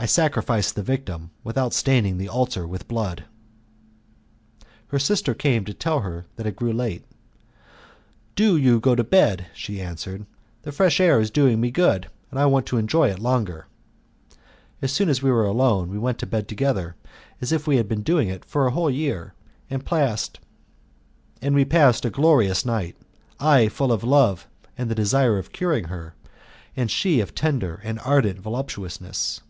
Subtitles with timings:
[0.00, 3.24] I sacrificed the victim without staining the altar with blood.
[4.86, 7.04] Her sister came to tell her that it grew late.
[8.36, 10.24] "Do you go to bed," she answered;
[10.62, 13.24] "the fresh air is doing me good, and I want to enjoy it a little
[13.24, 13.66] longer."
[14.80, 16.94] As soon as we were alone we went to bed together
[17.40, 19.34] as if we had been doing it for a whole year,
[19.68, 19.82] and
[21.42, 22.94] we passed a glorious night,
[23.40, 24.46] I full of love
[24.76, 26.14] and the desire of curing her,
[26.76, 29.40] and she of tender and ardent voluptuousness.